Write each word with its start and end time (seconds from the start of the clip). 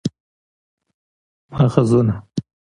ماخذونه: 1.51 2.15